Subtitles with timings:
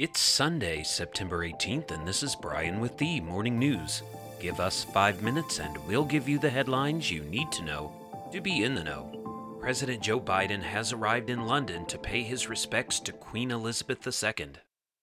[0.00, 4.02] It's Sunday, September 18th, and this is Brian with the Morning News.
[4.40, 7.92] Give us five minutes and we'll give you the headlines you need to know
[8.32, 9.58] to be in the know.
[9.60, 14.52] President Joe Biden has arrived in London to pay his respects to Queen Elizabeth II.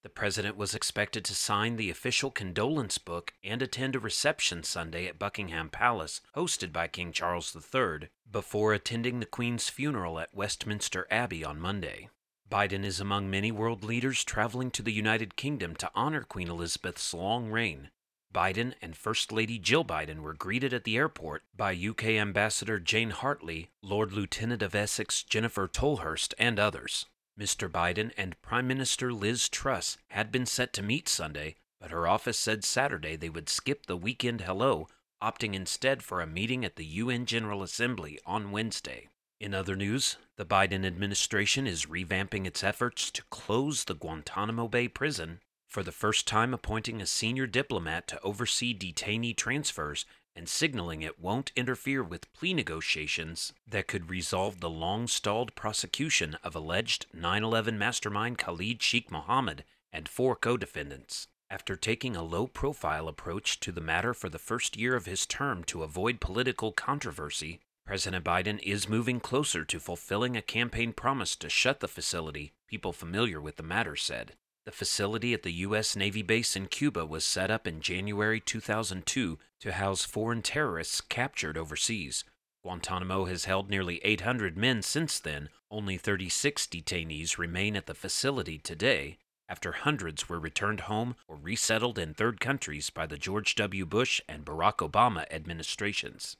[0.01, 5.05] The president was expected to sign the official condolence book and attend a reception Sunday
[5.05, 11.05] at Buckingham Palace, hosted by King Charles III, before attending the Queen's funeral at Westminster
[11.11, 12.09] Abbey on Monday.
[12.49, 17.13] Biden is among many world leaders traveling to the United Kingdom to honor Queen Elizabeth's
[17.13, 17.89] long reign.
[18.33, 23.09] Biden and First Lady Jill Biden were greeted at the airport by UK Ambassador Jane
[23.09, 27.05] Hartley, Lord Lieutenant of Essex Jennifer Tolhurst, and others.
[27.37, 27.69] Mr.
[27.69, 32.39] Biden and Prime Minister Liz Truss had been set to meet Sunday, but her office
[32.39, 34.87] said Saturday they would skip the weekend hello,
[35.21, 39.09] opting instead for a meeting at the UN General Assembly on Wednesday.
[39.39, 44.87] In other news, the Biden administration is revamping its efforts to close the Guantanamo Bay
[44.87, 51.03] prison, for the first time appointing a senior diplomat to oversee detainee transfers and signaling
[51.03, 57.05] it won't interfere with plea negotiations that could resolve the long stalled prosecution of alleged
[57.13, 61.27] 9 11 mastermind Khalid Sheikh Mohammed and four co defendants.
[61.49, 65.25] After taking a low profile approach to the matter for the first year of his
[65.25, 71.37] term to avoid political controversy, President Biden is moving closer to fulfilling a campaign promise
[71.37, 74.33] to shut the facility, people familiar with the matter said.
[74.65, 75.95] The facility at the U.S.
[75.95, 81.57] Navy base in Cuba was set up in January 2002 to house foreign terrorists captured
[81.57, 82.25] overseas.
[82.61, 85.47] Guantanamo has held nearly 800 men since then.
[85.71, 91.97] Only 36 detainees remain at the facility today, after hundreds were returned home or resettled
[91.97, 93.85] in third countries by the George W.
[93.85, 96.35] Bush and Barack Obama administrations.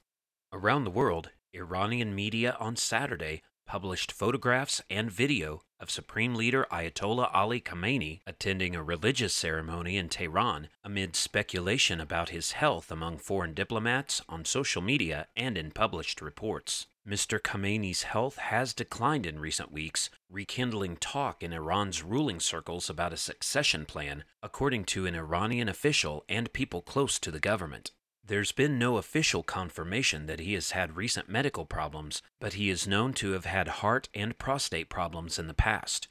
[0.52, 7.30] Around the world, Iranian media on Saturday published photographs and video of Supreme Leader Ayatollah
[7.34, 13.52] Ali Khamenei attending a religious ceremony in Tehran amid speculation about his health among foreign
[13.52, 16.86] diplomats on social media and in published reports.
[17.06, 17.38] Mr.
[17.38, 23.16] Khamenei's health has declined in recent weeks, rekindling talk in Iran's ruling circles about a
[23.16, 27.92] succession plan, according to an Iranian official and people close to the government.
[28.28, 32.86] There's been no official confirmation that he has had recent medical problems, but he is
[32.86, 36.08] known to have had heart and prostate problems in the past.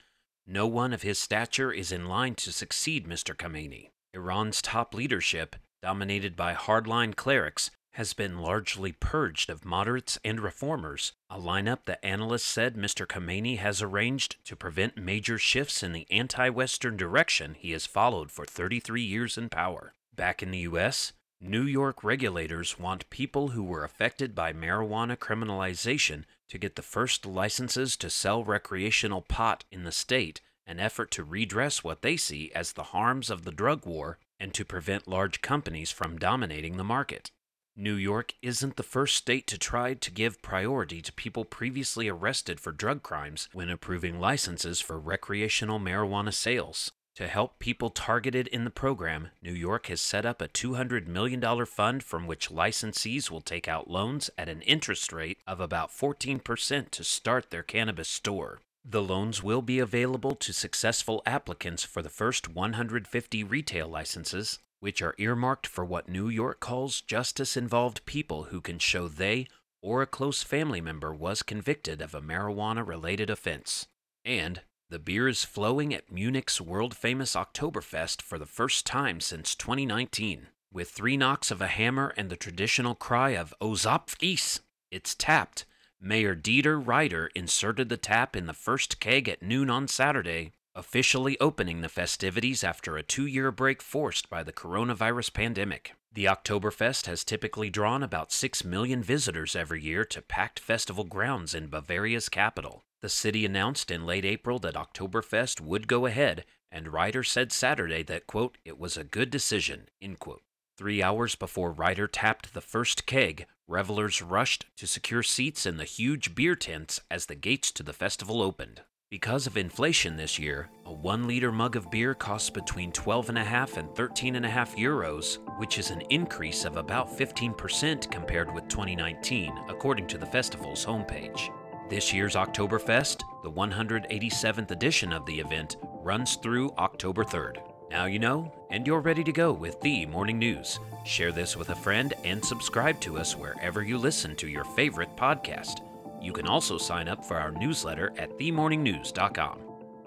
[0.47, 3.35] No one of his stature is in line to succeed Mr.
[3.35, 3.91] Khamenei.
[4.15, 11.13] Iran's top leadership, dominated by hardline clerics, has been largely purged of moderates and reformers,
[11.29, 13.05] a lineup that analysts said Mr.
[13.05, 18.31] Khamenei has arranged to prevent major shifts in the anti Western direction he has followed
[18.31, 19.93] for 33 years in power.
[20.15, 26.23] Back in the U.S., New York regulators want people who were affected by marijuana criminalization
[26.49, 31.23] to get the first licenses to sell recreational pot in the state, an effort to
[31.23, 35.41] redress what they see as the harms of the drug war and to prevent large
[35.41, 37.29] companies from dominating the market.
[37.75, 42.59] New York isn't the first state to try to give priority to people previously arrested
[42.59, 46.91] for drug crimes when approving licenses for recreational marijuana sales.
[47.17, 51.41] To help people targeted in the program, New York has set up a $200 million
[51.65, 56.91] fund from which licensees will take out loans at an interest rate of about 14%
[56.91, 58.59] to start their cannabis store.
[58.85, 65.01] The loans will be available to successful applicants for the first 150 retail licenses, which
[65.01, 69.47] are earmarked for what New York calls justice involved people who can show they
[69.81, 73.87] or a close family member was convicted of a marijuana related offense.
[74.23, 79.53] And the beer is flowing at Munich's world famous Oktoberfest for the first time since
[79.53, 80.47] 2019.
[80.71, 85.65] With three knocks of a hammer and the traditional cry of O'zapft is, it's tapped.
[85.99, 91.37] Mayor Dieter Reiter inserted the tap in the first keg at noon on Saturday, officially
[91.41, 95.95] opening the festivities after a two year break forced by the coronavirus pandemic.
[96.13, 101.53] The Oktoberfest has typically drawn about 6 million visitors every year to packed festival grounds
[101.53, 102.83] in Bavaria's capital.
[103.07, 108.03] The city announced in late April that Oktoberfest would go ahead, and Reiter said Saturday
[108.03, 110.41] that, quote, it was a good decision, end quote.
[110.75, 115.85] Three hours before Reiter tapped the first keg, revelers rushed to secure seats in the
[115.85, 118.81] huge beer tents as the gates to the festival opened.
[119.09, 123.87] Because of inflation this year, a one liter mug of beer costs between 12.5 and
[123.91, 130.25] 13.5 euros, which is an increase of about 15% compared with 2019, according to the
[130.25, 131.49] festival's homepage.
[131.89, 137.59] This year's Oktoberfest, the 187th edition of the event, runs through October 3rd.
[137.89, 140.79] Now you know, and you're ready to go with the morning news.
[141.05, 145.15] Share this with a friend and subscribe to us wherever you listen to your favorite
[145.15, 145.79] podcast.
[146.21, 149.59] You can also sign up for our newsletter at themorningnews.com.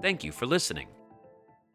[0.03, 0.89] Thank you for listening.